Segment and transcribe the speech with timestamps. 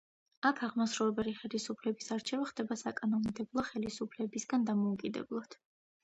[0.49, 5.57] აქ აღმასრულებელი ხელისუფლების არჩევა ხდება საკანონმდებლო ხელისუფლებისაგან დამოუკიდებლად.